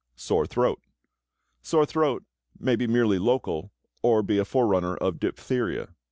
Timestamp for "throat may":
1.85-2.75